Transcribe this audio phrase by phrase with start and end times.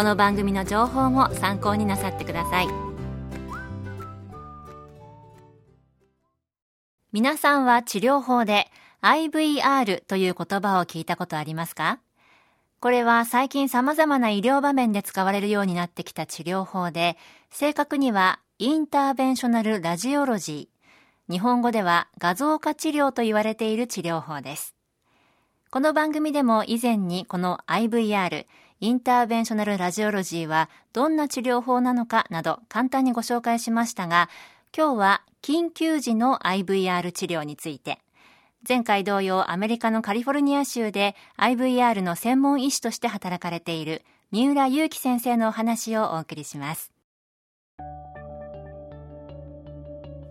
[0.00, 2.68] この番組の情報も参考になさってください。
[7.12, 8.68] 皆さんは治療法で
[9.02, 11.98] IVR という言葉を聞いたことありますか？
[12.80, 17.18] これは最近様々な医療場面で使われるようになってきた治療法で、
[17.50, 24.74] 正確にはインターベンショナルラジオロジー、日本語では画像化治療と言われている治療法です。
[25.70, 28.46] この番組でも以前にこの IVR、
[28.82, 34.30] インターベンショナルラジオロジーはどんな治療法なのかなど簡単にご紹介しましたが、
[34.74, 37.98] 今日は緊急時の IVR 治療について、
[38.66, 46.90] 前回同様アメリカのカリフォルニア州で IVR の専門医師として働かれている三浦祐樹先生のお話をお送りします。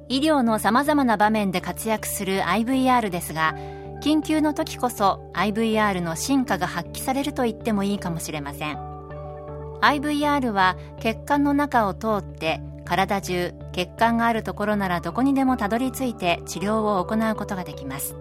[0.08, 3.54] 医療の様々な場面で活躍する IVR ですが、
[4.02, 8.78] 緊急の時こそ IVR の進化が発揮されると言ってもいいかもしれません。
[9.82, 18.16] IVR は血管の中を通って体中血管があるところならどこにでもたどり着いて治療を行うことができます。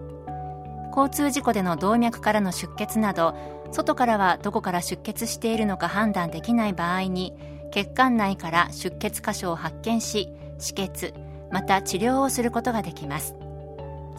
[0.95, 3.35] 交通事故での動脈からの出血など
[3.71, 7.33] 外からはどこから出血しているのか判断できない場合に
[7.71, 11.13] 血管内から出血箇所を発見し止血
[11.51, 13.35] また治療をすることができます。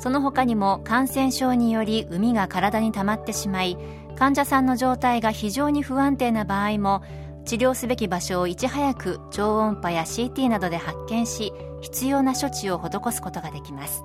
[0.01, 3.77] その他にも感染症により膿が体に溜まってしまい
[4.17, 7.03] 患者さんの状態が非常に不安定な場合も
[7.45, 11.53] 治療すべき場所をいち早く超音波や CT などで発見し
[11.83, 14.03] 必要な処置を施すことができます。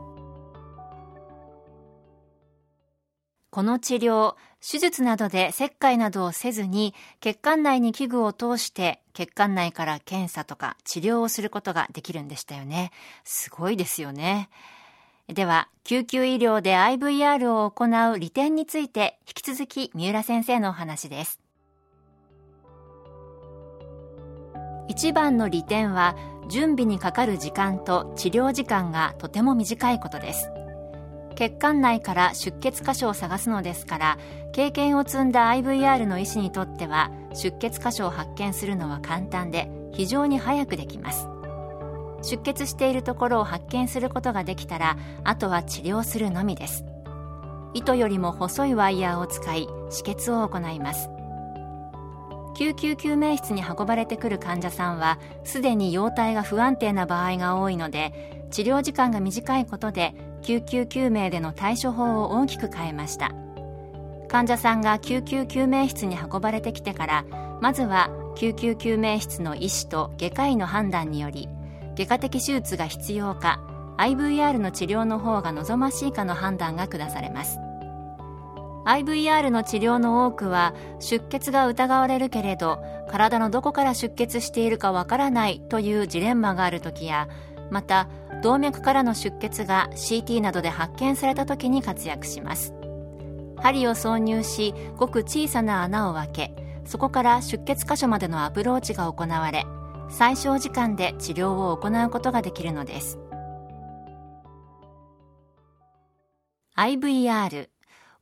[3.51, 12.91] この治療手術などで切開などをせずに血管内に器具を通して血管内から検査とか治療をすることができるんでしたよね。
[13.23, 14.49] すごいですよね。
[15.27, 21.39] では、救急医療で IVR を行う利点について、引き続き三浦先生のお話です。
[24.87, 26.15] 一番の利点は、
[26.47, 30.51] 準備にかかる時間と治療時間がとても短いことです。
[31.35, 34.17] 血管内から出血箇所を探すのですから、
[34.53, 41.27] 経験を積んだ IVR の医師にとっては、出血箇所を発見するのは簡単で、非常に早くできます。
[42.25, 46.83] 出血しているところを発見することができたらあとは治療するのみです。
[47.73, 51.09] 糸よりも細いワイヤーを使い止血を行います。
[52.57, 63.33] 救急救命室に運ばれてくる患者さんはすでに容体が不安定な場合が多いので治療時間が短いことで救急救命での対処法を大きく変えました。
[64.29, 67.25] 患者さんが救急救命室に運ばれてきてから
[67.61, 71.47] まずは救急救命室の医師と外科医の判断により
[71.95, 73.61] 外科的手術が必要か
[73.97, 77.57] IVR の治療の方が望ましいかの判断が下されます。
[78.85, 87.27] IVR の治療の多くは出血が疑われるけれど体のどこから出血しているかわからないというジレンマがある時や
[87.71, 88.07] また
[88.43, 92.75] 動脈からの出血が CT などで発見された時に活躍します。
[93.57, 96.55] 針を挿入しごく小さな穴を開け
[96.85, 99.65] そこから出血箇所までのアプローチが行われ
[100.09, 103.19] 最小時間で治療を行うことができるのです。
[106.77, 107.69] IVR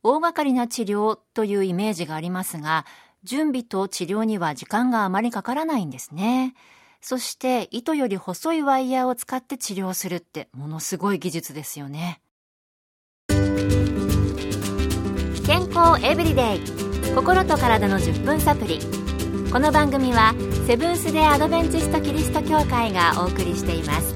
[0.02, 2.86] 大掛かりな治療というイメージがありますが
[3.24, 6.54] 準備と治療には時間があまりかからないんですね。
[7.00, 12.20] そして糸より細いワイヤーを使って治療するってものすごい技術ですよね。
[15.46, 16.60] 健康エブリデイ
[17.14, 18.80] 心と体の10分サプリ。
[19.52, 20.34] この番組は
[20.66, 24.14] セブンス・デ・アドベンチスト・キリスト教会がお送りしています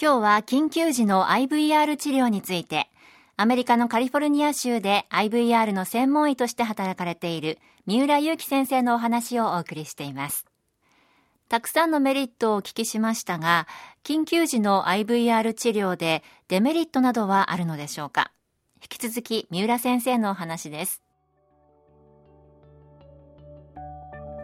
[0.00, 2.88] 今日は緊急時の IVR 治療について
[3.36, 10.46] アメリカのカリフォルニア州で IVR の専門医として働かれている三浦祐樹先生のお話をお送りしています。
[11.48, 13.66] たくさんのメリットをお聞きしましたが、
[14.04, 18.30] 緊急時の IVR 治療でデメリットなどはあるのでしょうか？
[18.80, 21.01] 引き続き三浦先生のお話です。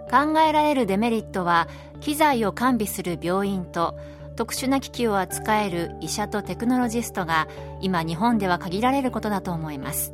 [0.08, 1.68] 考えられるデメリットは、
[2.00, 3.98] 機材を完備する病院と
[4.36, 7.48] 特殊な機器を扱える医者とテクノロジストが
[7.80, 10.12] 今日本では限られることだと思います。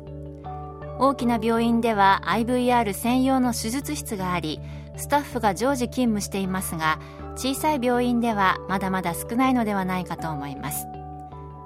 [0.97, 4.61] 大きな病院では IVR 専用の手術室があり
[4.95, 6.99] スタッフが常時勤務していますが
[7.35, 10.87] 小さい病院ではまだまだ少ないのではないかと思います。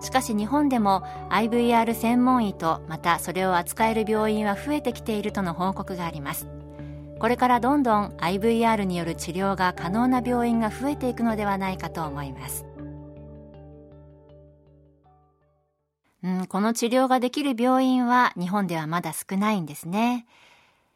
[0.01, 6.58] しかし日本でも IVR 専門医とまたそれを扱える病院は増えてきているとの報告があります。
[7.19, 12.66] これからどんどん IVR による治療が可能な病院が増えていくのではないかと思います。
[16.24, 20.25] うん、この治療ができる病院は日本ではまだ少ないんですね。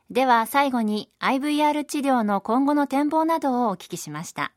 [0.10, 4.54] では最後に IVR 治療の今後の展望などをお聞きしました。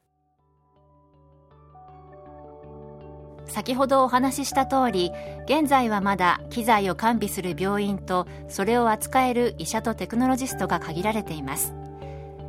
[3.49, 5.13] 先ほどお話しした通り
[5.45, 11.75] 現在はまだ機材を完備する病院とそれを扱える医者とテクノロジストが限られています。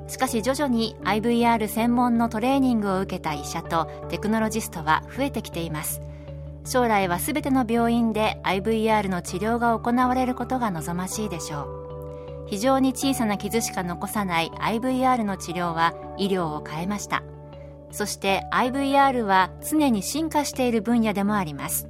[0.07, 6.01] しかし徐々に IVR 専門のトレーニングを受けた医者とテクノロジストは増えてきています。
[6.65, 12.47] 将来は全ての病院で IVR の治療が行われることが望ましいでしょう。
[12.47, 17.23] 非常に小さな傷しか残さない IVR の治療は医療を変えました。
[17.91, 21.87] そして IVR は常に進化している分野でもあります。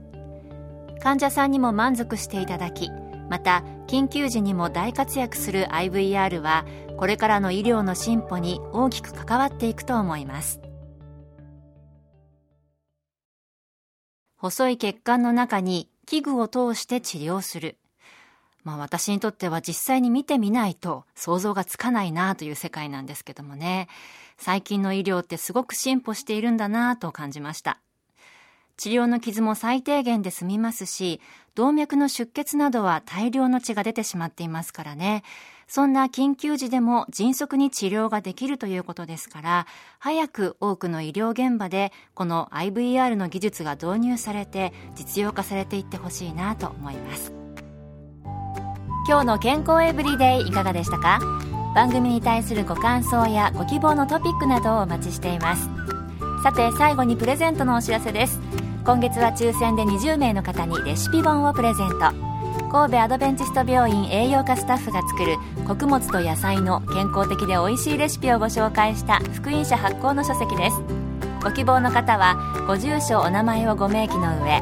[1.01, 2.89] 患者さんにも満足していただき
[3.29, 6.65] また緊急時にも大活躍する IVR は
[6.97, 10.59] これからの医療の進歩に大きく関わっていくと思います。
[14.38, 17.77] 細い血管の中に器具を通して治療する。
[18.67, 23.87] まあ私にとっては実際に見てみないと想像がつかないなという世界なんですけどもね。
[24.37, 27.79] 最近の医療ってすごく進歩しているんだなと感じました。
[28.75, 31.21] 治療の傷も最低限で済みますし、
[31.55, 35.23] 動脈の出血などは大量の血が出てしまっていますからね。
[35.69, 39.65] そんな緊急時でも迅速に治療ができるということですから、
[39.97, 47.46] 早く多くの医療現場でこの IVR の技術が導入されて実用化されていってほしいなと思います。
[49.07, 51.21] 今日の健康エブリデイいかがでしたか？
[51.74, 55.69] 番組に対するご感想やご希望のトピックなどをお待ちしています。
[56.44, 58.42] さて最後にプレゼントのお知らせです。
[58.83, 62.12] 今月は抽選で20名の方にレシピ本をプレゼント。
[62.69, 70.81] 神戸アドベンチスト病院栄養科スタッフが作る穀物と野菜の健康的で美味しいレシピをご紹介した福音社発行の書籍です。
[71.42, 72.36] ご希望の方は
[72.68, 74.62] ご住所お名前をご明記の上